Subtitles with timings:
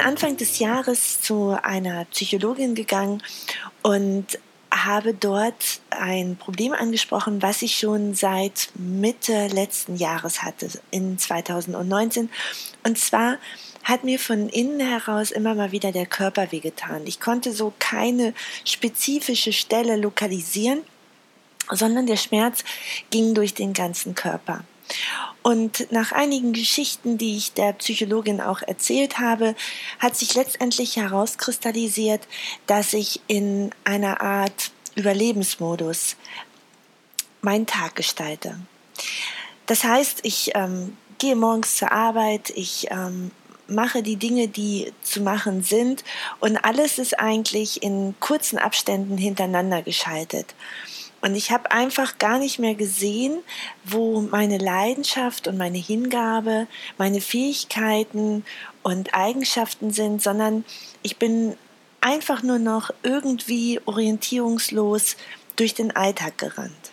[0.00, 3.22] Anfang des Jahres zu einer Psychologin gegangen
[3.82, 4.38] und
[4.72, 12.30] habe dort ein Problem angesprochen, was ich schon seit Mitte letzten Jahres hatte, in 2019.
[12.84, 13.38] Und zwar
[13.82, 17.06] hat mir von innen heraus immer mal wieder der Körper wehgetan.
[17.06, 20.82] Ich konnte so keine spezifische Stelle lokalisieren,
[21.70, 22.64] sondern der Schmerz
[23.10, 24.64] ging durch den ganzen Körper.
[25.42, 29.54] Und nach einigen Geschichten, die ich der Psychologin auch erzählt habe,
[29.98, 32.26] hat sich letztendlich herauskristallisiert,
[32.66, 36.16] dass ich in einer Art Überlebensmodus
[37.42, 38.58] meinen Tag gestalte.
[39.66, 43.30] Das heißt, ich ähm, gehe morgens zur Arbeit, ich ähm,
[43.70, 46.04] mache die Dinge, die zu machen sind
[46.40, 50.54] und alles ist eigentlich in kurzen Abständen hintereinander geschaltet.
[51.20, 53.40] Und ich habe einfach gar nicht mehr gesehen,
[53.84, 58.44] wo meine Leidenschaft und meine Hingabe, meine Fähigkeiten
[58.82, 60.64] und Eigenschaften sind, sondern
[61.02, 61.56] ich bin
[62.00, 65.16] einfach nur noch irgendwie orientierungslos
[65.56, 66.92] durch den Alltag gerannt.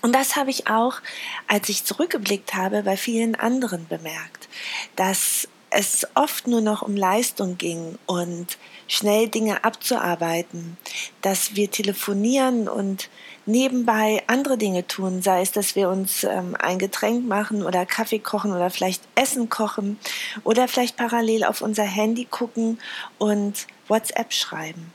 [0.00, 1.00] Und das habe ich auch,
[1.46, 4.48] als ich zurückgeblickt habe, bei vielen anderen bemerkt,
[4.94, 8.56] dass es oft nur noch um Leistung ging und
[8.88, 10.76] schnell Dinge abzuarbeiten,
[11.22, 13.08] dass wir telefonieren und
[13.46, 18.18] nebenbei andere Dinge tun, sei es, dass wir uns ähm, ein Getränk machen oder Kaffee
[18.18, 19.98] kochen oder vielleicht Essen kochen
[20.44, 22.78] oder vielleicht parallel auf unser Handy gucken
[23.18, 24.92] und WhatsApp schreiben.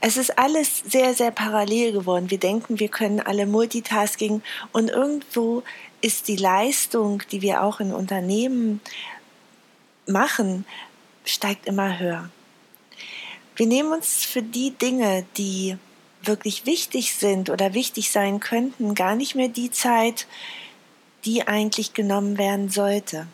[0.00, 2.30] Es ist alles sehr, sehr parallel geworden.
[2.30, 5.62] Wir denken, wir können alle Multitasking und irgendwo
[6.00, 8.80] ist die Leistung, die wir auch in Unternehmen
[10.06, 10.64] machen,
[11.24, 12.30] steigt immer höher.
[13.58, 15.76] Wir nehmen uns für die Dinge, die
[16.22, 20.28] wirklich wichtig sind oder wichtig sein könnten, gar nicht mehr die Zeit,
[21.24, 23.26] die eigentlich genommen werden sollte.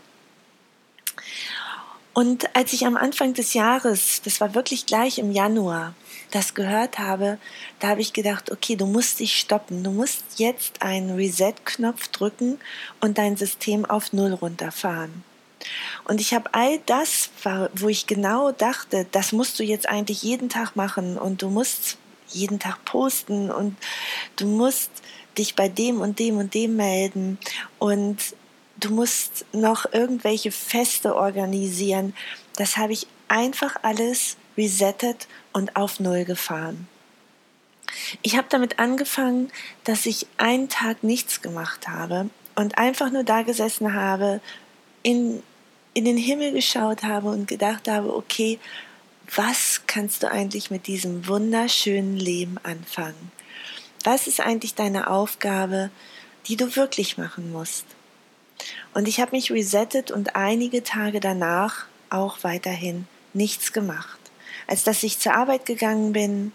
[2.15, 5.95] Und als ich am Anfang des Jahres, das war wirklich gleich im Januar,
[6.31, 7.37] das gehört habe,
[7.81, 9.85] da habe ich gedacht, okay, du musst dich stoppen.
[9.85, 12.59] Du musst jetzt einen Reset-Knopf drücken
[13.03, 15.23] und dein System auf Null runterfahren.
[16.05, 17.31] Und ich habe all das,
[17.75, 21.99] wo ich genau dachte, das musst du jetzt eigentlich jeden Tag machen und du musst
[22.29, 23.77] jeden Tag posten und
[24.37, 24.91] du musst
[25.39, 27.39] dich bei dem und dem und dem melden
[27.79, 28.19] und
[28.77, 32.15] du musst noch irgendwelche Feste organisieren.
[32.57, 36.89] Das habe ich einfach alles resettet und auf Null gefahren.
[38.23, 39.51] Ich habe damit angefangen,
[39.85, 44.41] dass ich einen Tag nichts gemacht habe und einfach nur da gesessen habe,
[45.03, 45.43] in
[45.95, 48.59] in den Himmel geschaut habe und gedacht habe, okay,
[49.35, 53.33] was kannst du eigentlich mit diesem wunderschönen Leben anfangen?
[54.03, 55.91] Was ist eigentlich deine Aufgabe,
[56.47, 57.87] die du wirklich machen musst?
[58.93, 64.19] Und ich habe mich resettet und einige Tage danach auch weiterhin nichts gemacht.
[64.67, 66.53] Als dass ich zur Arbeit gegangen bin,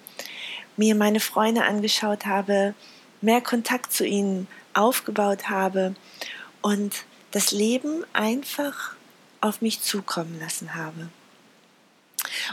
[0.77, 2.73] mir meine Freunde angeschaut habe,
[3.21, 5.95] mehr Kontakt zu ihnen aufgebaut habe
[6.61, 8.95] und das Leben einfach
[9.41, 11.09] auf mich zukommen lassen habe.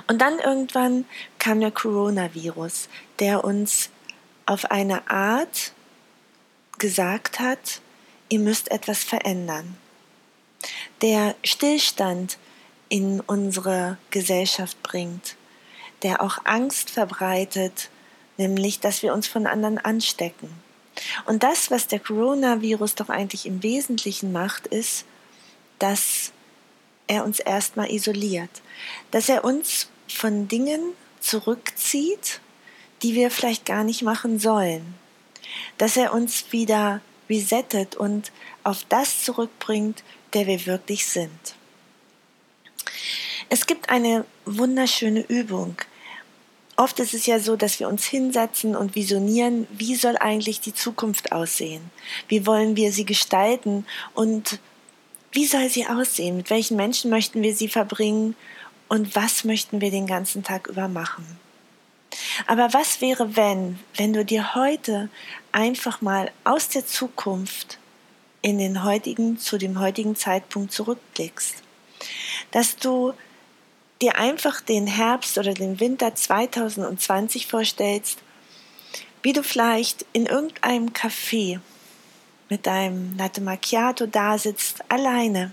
[0.07, 1.05] Und dann irgendwann
[1.39, 2.89] kam der Coronavirus,
[3.19, 3.91] der uns
[4.47, 5.73] auf eine Art
[6.79, 7.81] gesagt hat,
[8.29, 9.77] ihr müsst etwas verändern.
[11.03, 12.39] Der Stillstand
[12.89, 15.37] in unsere Gesellschaft bringt,
[16.03, 17.91] der auch Angst verbreitet,
[18.37, 20.51] nämlich dass wir uns von anderen anstecken.
[21.27, 25.05] Und das, was der Coronavirus doch eigentlich im Wesentlichen macht, ist,
[25.79, 26.33] dass
[27.07, 28.51] er uns erstmal isoliert,
[29.11, 30.81] dass er uns von Dingen
[31.21, 32.41] zurückzieht,
[33.03, 34.95] die wir vielleicht gar nicht machen sollen,
[35.79, 40.03] dass er uns wieder resettet und auf das zurückbringt,
[40.33, 41.55] der wir wirklich sind.
[43.49, 45.77] Es gibt eine wunderschöne Übung.
[46.77, 50.75] Oft ist es ja so, dass wir uns hinsetzen und visionieren, wie soll eigentlich die
[50.75, 51.91] Zukunft aussehen?
[52.29, 53.87] Wie wollen wir sie gestalten?
[54.15, 54.59] Und
[55.37, 56.39] wie soll sie aussehen?
[56.39, 58.35] Mit welchen Menschen möchten wir sie verbringen?
[58.89, 61.27] Und was möchten wir den ganzen Tag über machen?
[62.47, 65.11] Aber was wäre, wenn, wenn du dir heute
[65.53, 67.79] einfach mal aus der Zukunft
[68.41, 71.57] in den heutigen, zu dem heutigen Zeitpunkt zurückblickst?
[72.53, 73.13] Dass du
[74.01, 78.21] dir einfach den Herbst oder den Winter 2020 vorstellst,
[79.23, 81.61] wie du vielleicht in irgendeinem Café
[82.49, 85.53] mit deinem Latte Macchiato da sitzt, alleine,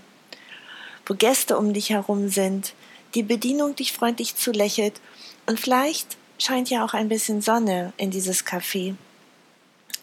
[1.06, 2.74] wo Gäste um dich herum sind,
[3.14, 5.00] die Bedienung dich freundlich zulächelt
[5.46, 8.94] und vielleicht scheint ja auch ein bisschen Sonne in dieses Café.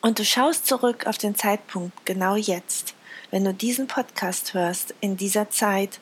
[0.01, 2.95] Und du schaust zurück auf den Zeitpunkt genau jetzt,
[3.29, 5.99] wenn du diesen Podcast hörst, in dieser Zeit,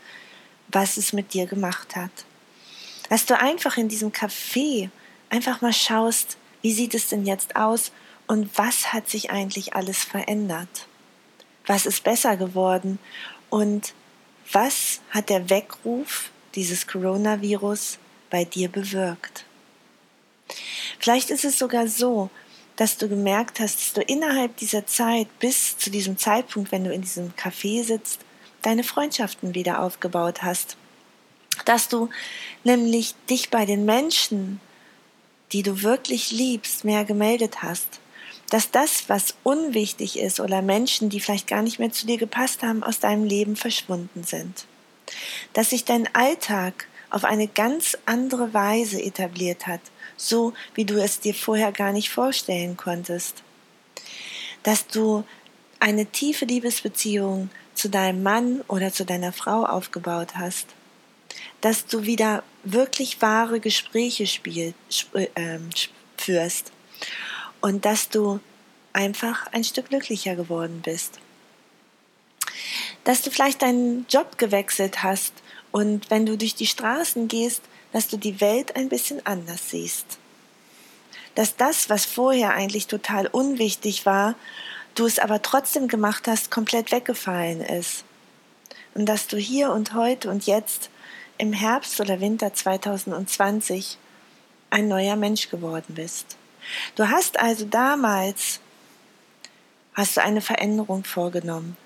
[0.70, 2.12] was es mit dir gemacht hat.
[3.10, 4.90] Dass du einfach in diesem Café
[5.30, 7.92] einfach mal schaust, wie sieht es denn jetzt aus
[8.30, 10.86] und was hat sich eigentlich alles verändert?
[11.66, 13.00] Was ist besser geworden
[13.50, 13.96] und
[14.52, 17.98] was hat der Weckruf dieses Coronavirus
[18.30, 19.46] bei dir bewirkt?
[21.00, 22.30] Vielleicht ist es sogar so,
[22.76, 26.94] dass du gemerkt hast, dass du innerhalb dieser Zeit bis zu diesem Zeitpunkt, wenn du
[26.94, 28.22] in diesem Café sitzt,
[28.62, 30.78] deine Freundschaften wieder aufgebaut hast.
[31.66, 32.10] Dass du
[32.64, 34.62] nämlich dich bei den Menschen,
[35.52, 38.00] die du wirklich liebst, mehr gemeldet hast.
[38.50, 42.64] Dass das, was unwichtig ist oder Menschen, die vielleicht gar nicht mehr zu dir gepasst
[42.64, 44.66] haben, aus deinem Leben verschwunden sind.
[45.54, 49.82] Dass sich dein Alltag auf eine ganz andere Weise etabliert hat
[50.20, 53.42] so wie du es dir vorher gar nicht vorstellen konntest.
[54.64, 55.24] Dass du
[55.80, 60.68] eine tiefe Liebesbeziehung zu deinem Mann oder zu deiner Frau aufgebaut hast.
[61.62, 64.74] Dass du wieder wirklich wahre Gespräche spiel,
[65.14, 65.60] äh,
[66.18, 66.72] führst.
[67.62, 68.40] Und dass du
[68.94, 71.20] einfach ein Stück glücklicher geworden bist.
[73.04, 75.34] Dass du vielleicht deinen Job gewechselt hast
[75.72, 77.62] und wenn du durch die Straßen gehst,
[77.92, 80.18] dass du die Welt ein bisschen anders siehst.
[81.36, 84.36] Dass das, was vorher eigentlich total unwichtig war,
[84.96, 88.04] du es aber trotzdem gemacht hast, komplett weggefallen ist.
[88.96, 90.90] Und dass du hier und heute und jetzt
[91.38, 93.98] im Herbst oder Winter 2020
[94.72, 96.39] ein neuer Mensch geworden bist.
[96.96, 98.60] Du hast also damals
[99.94, 101.78] hast du eine Veränderung vorgenommen.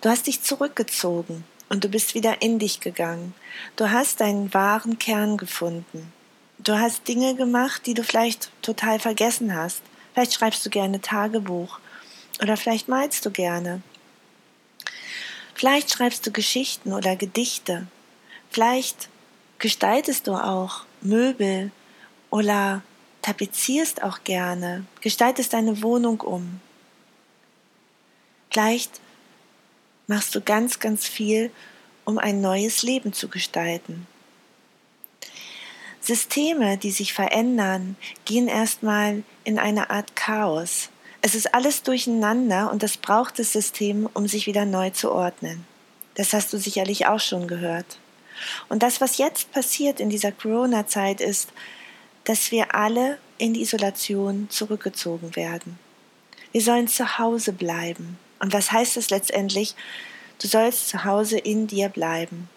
[0.00, 3.34] Du hast dich zurückgezogen und du bist wieder in dich gegangen.
[3.76, 6.12] Du hast deinen wahren Kern gefunden.
[6.58, 9.82] Du hast Dinge gemacht, die du vielleicht total vergessen hast.
[10.12, 11.78] Vielleicht schreibst du gerne Tagebuch
[12.42, 13.82] oder vielleicht malst du gerne.
[15.54, 17.86] Vielleicht schreibst du Geschichten oder Gedichte.
[18.50, 19.08] Vielleicht
[19.58, 21.72] gestaltest du auch Möbel
[22.30, 22.82] oder
[23.28, 26.60] tapezierst auch gerne, gestaltest deine Wohnung um.
[28.50, 29.02] Vielleicht
[30.06, 31.50] machst du ganz, ganz viel,
[32.06, 34.06] um ein neues Leben zu gestalten.
[36.00, 40.88] Systeme, die sich verändern, gehen erstmal in eine Art Chaos.
[41.20, 45.66] Es ist alles durcheinander und das braucht das System, um sich wieder neu zu ordnen.
[46.14, 47.98] Das hast du sicherlich auch schon gehört.
[48.70, 51.50] Und das, was jetzt passiert in dieser Corona-Zeit, ist,
[52.24, 55.78] dass wir alle in die Isolation zurückgezogen werden.
[56.52, 58.18] Wir sollen zu Hause bleiben.
[58.40, 59.74] Und was heißt es letztendlich?
[60.40, 62.48] Du sollst zu Hause in dir bleiben.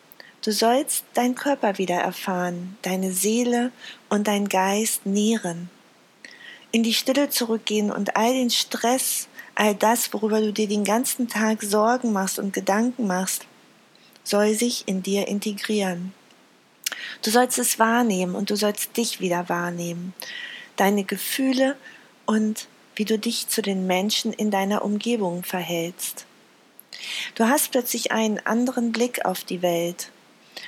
[0.43, 3.71] Du sollst deinen Körper wieder erfahren, deine Seele
[4.09, 5.69] und dein Geist nähren.
[6.71, 11.27] In die Stille zurückgehen und all den Stress, all das, worüber du dir den ganzen
[11.27, 13.45] Tag Sorgen machst und Gedanken machst,
[14.23, 16.13] soll sich in dir integrieren.
[17.21, 20.13] Du sollst es wahrnehmen und du sollst dich wieder wahrnehmen.
[20.75, 21.77] Deine Gefühle
[22.25, 26.25] und wie du dich zu den Menschen in deiner Umgebung verhältst.
[27.35, 30.11] Du hast plötzlich einen anderen Blick auf die Welt.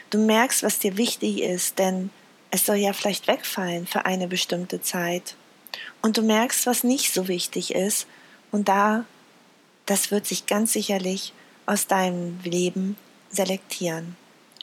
[0.10, 2.10] Du merkst, was dir wichtig ist, denn
[2.52, 5.36] es soll ja vielleicht wegfallen für eine bestimmte Zeit.
[6.02, 8.08] Und du merkst, was nicht so wichtig ist,
[8.52, 9.06] und da,
[9.88, 11.34] das wird sich ganz sicherlich
[11.66, 12.96] aus deinem Leben
[13.32, 14.16] selektieren.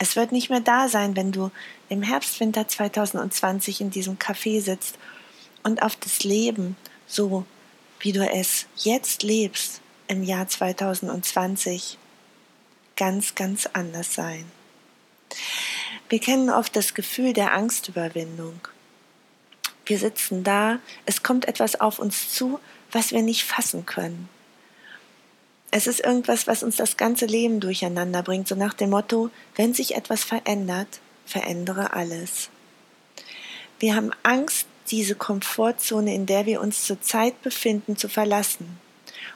[0.03, 1.51] Es wird nicht mehr da sein, wenn du
[1.91, 4.99] im Herbst, Winter 2020 in diesem Café sitzt
[5.63, 6.77] und auf das Leben
[7.07, 7.45] so
[7.99, 11.99] wie du es jetzt lebst im Jahr 2020
[12.97, 14.51] ganz, ganz anders sein.
[16.09, 18.59] Wir kennen oft das Gefühl der Angstüberwindung.
[19.85, 22.59] Wir sitzen da, es kommt etwas auf uns zu,
[22.91, 24.31] was wir nicht fassen können.
[25.73, 29.73] Es ist irgendwas, was uns das ganze Leben durcheinander bringt, so nach dem Motto, wenn
[29.73, 32.51] sich etwas verändert, verändere alles.
[33.79, 38.79] Wir haben Angst, diese Komfortzone, in der wir uns zurzeit befinden, zu verlassen.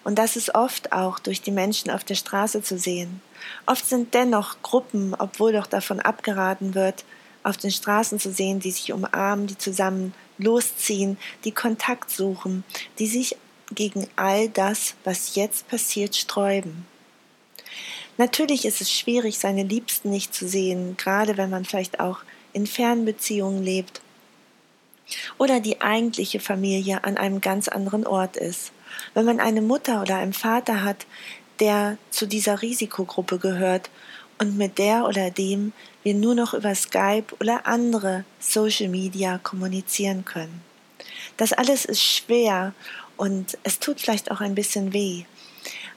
[0.03, 3.23] Und das ist oft auch durch die Menschen auf der Straße zu sehen.
[3.67, 7.05] Oft sind dennoch Gruppen, obwohl doch davon abgeraten wird,
[7.43, 12.64] auf den Straßen zu sehen, die sich umarmen, die zusammen losziehen, die Kontakt suchen,
[12.99, 13.37] die sich
[13.75, 16.87] gegen all das, was jetzt passiert, sträuben.
[18.16, 22.21] Natürlich ist es schwierig, seine Liebsten nicht zu sehen, gerade wenn man vielleicht auch
[22.52, 24.00] in Fernbeziehungen lebt
[25.38, 28.73] oder die eigentliche Familie an einem ganz anderen Ort ist.
[29.12, 31.07] Wenn man eine Mutter oder einen Vater hat,
[31.61, 33.90] der zu dieser Risikogruppe gehört
[34.38, 40.25] und mit der oder dem wir nur noch über Skype oder andere Social Media kommunizieren
[40.25, 40.62] können.
[41.37, 42.75] Das alles ist schwer
[43.16, 45.25] und es tut vielleicht auch ein bisschen weh.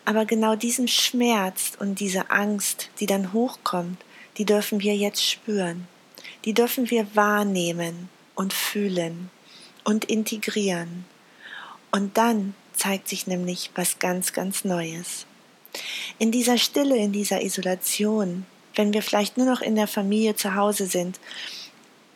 [0.06, 3.98] Aber genau diesen Schmerz und diese Angst, die dann hochkommt,
[4.38, 5.88] die dürfen wir jetzt spüren.
[6.46, 9.30] Die dürfen wir wahrnehmen und fühlen
[9.84, 11.06] und integrieren.
[11.92, 15.26] Und dann zeigt sich nämlich was ganz, ganz Neues.
[16.20, 18.46] In dieser Stille, in dieser Isolation,
[18.76, 21.20] wenn wir vielleicht nur noch in der Familie zu Hause sind,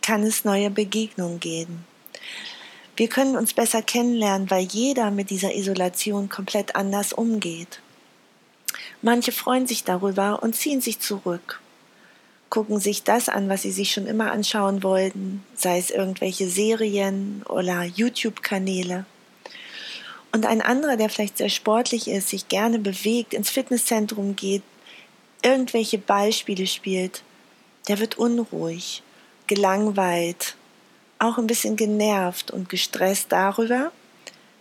[0.02, 1.86] kann es neue Begegnungen geben.
[3.02, 7.82] Wir können uns besser kennenlernen, weil jeder mit dieser Isolation komplett anders umgeht.
[9.02, 11.62] Manche freuen sich darüber und ziehen sich zurück,
[12.52, 17.42] gucken sich das an, was sie sich schon immer anschauen wollten, sei es irgendwelche Serien
[17.50, 19.08] oder YouTube-Kanäle.
[20.32, 24.62] Und ein anderer, der vielleicht sehr sportlich ist, sich gerne bewegt, ins Fitnesszentrum geht,
[25.42, 27.24] irgendwelche Beispiele spielt,
[27.88, 29.02] der wird unruhig,
[29.48, 30.56] gelangweilt,
[31.22, 33.92] auch ein bisschen genervt und gestresst darüber,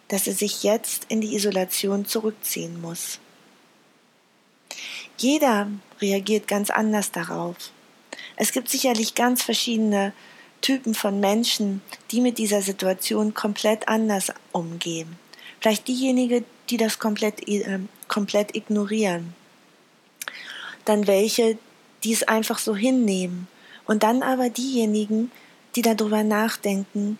[0.09, 3.19] dass er sich jetzt in die Isolation zurückziehen muss.
[5.17, 5.69] Jeder
[6.01, 7.57] reagiert ganz anders darauf.
[8.37, 10.13] Es gibt sicherlich ganz verschiedene
[10.61, 15.19] Typen von Menschen, die mit dieser Situation komplett anders umgehen.
[15.61, 19.35] Vielleicht diejenigen, die das komplett, äh, komplett ignorieren.
[20.85, 21.59] Dann welche,
[22.05, 23.49] die es einfach so hinnehmen.
[23.87, 25.31] Und dann aber diejenigen,
[25.77, 27.19] die darüber nachdenken,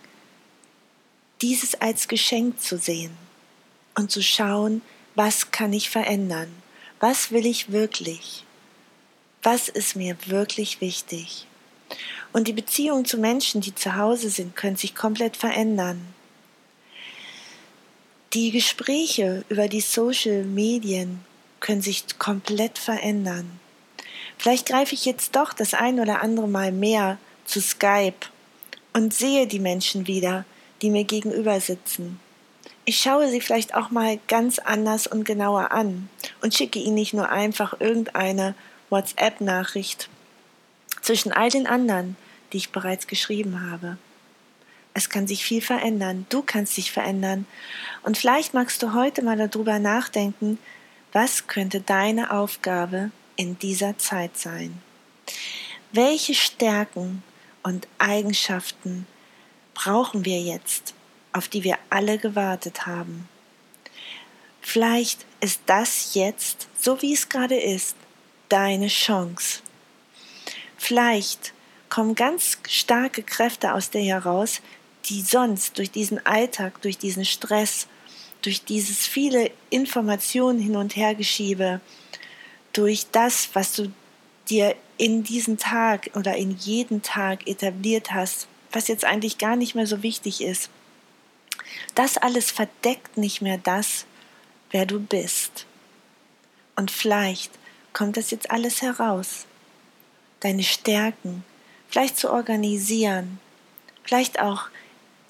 [1.41, 3.11] dieses als Geschenk zu sehen
[3.95, 4.81] und zu schauen,
[5.15, 6.51] was kann ich verändern?
[6.99, 8.45] Was will ich wirklich?
[9.41, 11.47] Was ist mir wirklich wichtig?
[12.31, 16.13] Und die Beziehungen zu Menschen, die zu Hause sind, können sich komplett verändern.
[18.33, 21.25] Die Gespräche über die Social Medien
[21.59, 23.59] können sich komplett verändern.
[24.37, 28.27] Vielleicht greife ich jetzt doch das ein oder andere Mal mehr zu Skype
[28.93, 30.45] und sehe die Menschen wieder,
[30.81, 32.19] die mir gegenüber sitzen.
[32.83, 36.09] Ich schaue sie vielleicht auch mal ganz anders und genauer an
[36.41, 38.55] und schicke ihnen nicht nur einfach irgendeine
[38.89, 40.09] WhatsApp-Nachricht
[41.01, 42.15] zwischen all den anderen,
[42.51, 43.97] die ich bereits geschrieben habe.
[44.93, 47.45] Es kann sich viel verändern, du kannst dich verändern
[48.03, 50.57] und vielleicht magst du heute mal darüber nachdenken,
[51.13, 54.81] was könnte deine Aufgabe in dieser Zeit sein?
[55.93, 57.23] Welche Stärken
[57.63, 59.07] und Eigenschaften
[59.73, 60.93] brauchen wir jetzt,
[61.33, 63.27] auf die wir alle gewartet haben.
[64.61, 67.95] Vielleicht ist das jetzt, so wie es gerade ist,
[68.49, 69.61] deine Chance.
[70.77, 71.53] Vielleicht
[71.89, 74.61] kommen ganz starke Kräfte aus dir heraus,
[75.05, 77.87] die sonst durch diesen Alltag, durch diesen Stress,
[78.41, 81.81] durch dieses viele Informationen hin und her geschiebe,
[82.73, 83.91] durch das, was du
[84.49, 89.73] dir in diesen Tag oder in jeden Tag etabliert hast, was jetzt eigentlich gar nicht
[89.73, 90.69] mehr so wichtig ist,
[91.95, 94.05] das alles verdeckt nicht mehr das,
[94.69, 95.65] wer du bist.
[96.75, 97.51] Und vielleicht
[97.93, 99.47] kommt das jetzt alles heraus.
[100.41, 101.43] Deine Stärken,
[101.89, 103.39] vielleicht zu organisieren,
[104.03, 104.67] vielleicht auch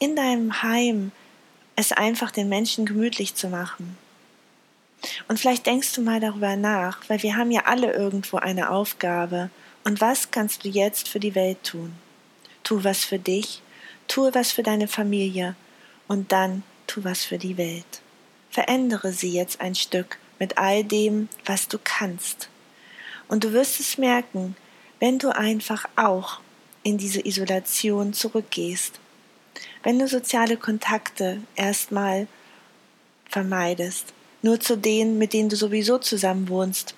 [0.01, 1.13] in deinem Heim
[1.77, 3.97] es einfach den Menschen gemütlich zu machen.
[5.27, 9.49] Und vielleicht denkst du mal darüber nach, weil wir haben ja alle irgendwo eine Aufgabe.
[9.83, 11.93] Und was kannst du jetzt für die Welt tun?
[12.63, 13.61] Tu was für dich,
[14.07, 15.55] tue was für deine Familie,
[16.07, 18.01] und dann tu was für die Welt.
[18.49, 22.49] Verändere sie jetzt ein Stück mit all dem, was du kannst.
[23.27, 24.55] Und du wirst es merken,
[24.99, 26.41] wenn du einfach auch
[26.83, 28.99] in diese Isolation zurückgehst.
[29.83, 32.27] Wenn du soziale Kontakte erstmal
[33.29, 36.95] vermeidest, nur zu denen, mit denen du sowieso zusammen wohnst,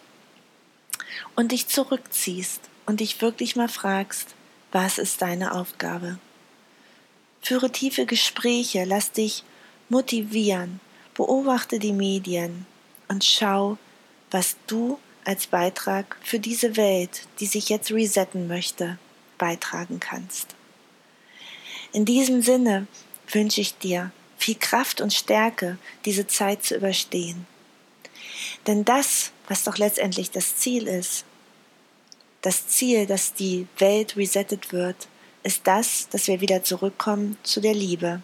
[1.35, 4.35] und dich zurückziehst und dich wirklich mal fragst,
[4.71, 6.17] was ist deine Aufgabe?
[7.41, 9.43] Führe tiefe Gespräche, lass dich
[9.89, 10.79] motivieren,
[11.13, 12.65] beobachte die Medien
[13.07, 13.77] und schau,
[14.31, 18.97] was du als Beitrag für diese Welt, die sich jetzt resetten möchte,
[19.37, 20.55] beitragen kannst.
[21.91, 22.87] In diesem Sinne
[23.31, 24.11] wünsche ich dir
[24.43, 27.47] viel Kraft und Stärke, diese Zeit zu überstehen.
[28.67, 31.23] Denn das, was doch letztendlich das Ziel ist,
[32.41, 35.07] das Ziel, dass die Welt resettet wird,
[35.43, 38.21] ist das, dass wir wieder zurückkommen zu der Liebe.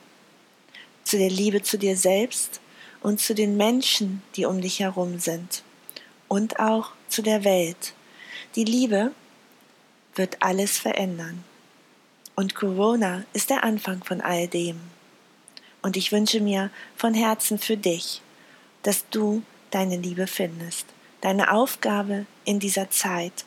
[1.06, 2.60] Zu der Liebe zu dir selbst
[3.02, 5.64] und zu den Menschen, die um dich herum sind.
[6.28, 7.94] Und auch zu der Welt.
[8.56, 9.14] Die Liebe
[10.16, 11.46] wird alles verändern.
[12.36, 14.99] Und Corona ist der Anfang von all dem.
[15.82, 18.22] Und ich wünsche mir von Herzen für dich,
[18.84, 20.86] dass du deine Liebe findest,
[21.22, 23.46] deine Aufgabe in dieser Zeit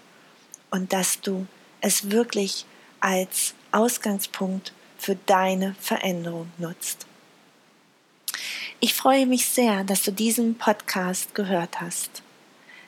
[0.70, 1.46] und dass du
[1.80, 2.64] es wirklich
[3.00, 7.06] als Ausgangspunkt für deine Veränderung nutzt.
[8.80, 12.22] Ich freue mich sehr, dass du diesen Podcast gehört hast.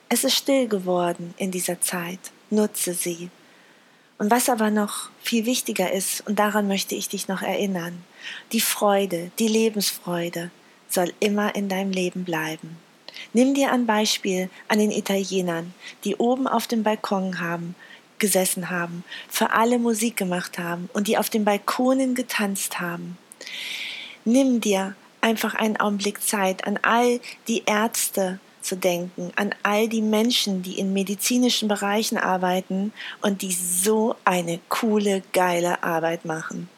[0.08, 2.18] Es ist still geworden in dieser Zeit.
[2.50, 3.30] Nutze sie.
[4.18, 8.04] Und was aber noch viel wichtiger ist, und daran möchte ich dich noch erinnern,
[8.52, 10.50] die Freude, die Lebensfreude
[10.88, 12.76] soll immer in deinem Leben bleiben.
[13.32, 17.74] Nimm dir ein Beispiel an den Italienern, die oben auf dem Balkon haben,
[18.18, 23.18] gesessen haben, für alle Musik gemacht haben und die auf den Balkonen getanzt haben.
[24.24, 30.02] Nimm dir einfach einen Augenblick Zeit an all die Ärzte zu denken, an all die
[30.02, 36.68] Menschen, die in medizinischen Bereichen arbeiten und die so eine coole, geile Arbeit machen.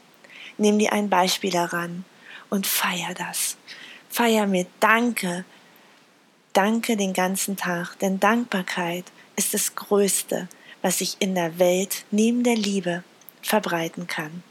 [0.59, 2.05] Nimm dir ein Beispiel daran
[2.50, 3.57] und feier das.
[4.09, 5.45] Feier mir Danke,
[6.52, 9.05] Danke den ganzen Tag, denn Dankbarkeit
[9.37, 10.49] ist das Größte,
[10.81, 13.05] was sich in der Welt neben der Liebe
[13.43, 14.43] verbreiten kann.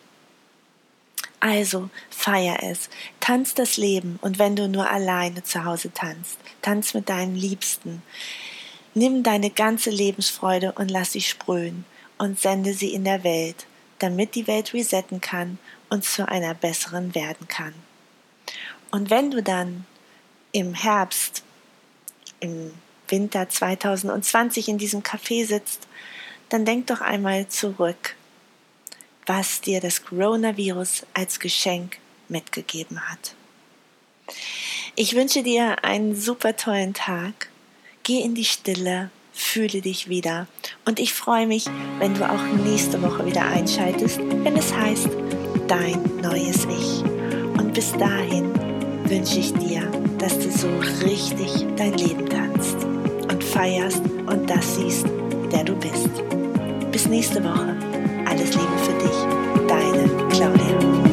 [1.40, 2.90] Also feier es,
[3.20, 8.02] tanz das Leben und wenn du nur alleine zu Hause tanzt, tanz mit deinen Liebsten.
[8.94, 11.86] Nimm deine ganze Lebensfreude und lass sie sprühen
[12.18, 13.68] und sende sie in der Welt,
[14.00, 17.74] damit die Welt resetten kann und zu einer besseren werden kann.
[18.92, 19.86] Und wenn du dann
[20.52, 21.44] im Herbst
[22.40, 22.74] im
[23.08, 25.88] Winter 2020 in diesem Café sitzt,
[26.50, 28.16] dann denk doch einmal zurück,
[29.26, 31.98] was dir das Coronavirus als Geschenk
[32.30, 33.36] mitgegeben hat.
[34.96, 37.50] Ich wünsche dir einen super tollen Tag.
[38.04, 40.48] Geh in die Stille, fühle dich wieder
[40.86, 41.66] und ich freue mich,
[42.00, 45.10] wenn du auch nächste Woche wieder einschaltest, wenn es heißt
[45.68, 47.02] Dein neues Ich.
[47.60, 48.54] Und bis dahin
[49.10, 49.82] wünsche ich dir,
[50.20, 50.70] dass du so
[51.04, 55.08] richtig dein Leben tanzt und feierst und das siehst,
[55.52, 56.10] der du bist.
[56.92, 57.95] Bis nächste Woche.
[58.36, 61.05] Alles Liebe für dich, deine Claudia.